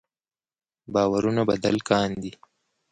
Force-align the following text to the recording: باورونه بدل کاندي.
باورونه 0.93 1.41
بدل 1.49 1.77
کاندي. 1.89 2.31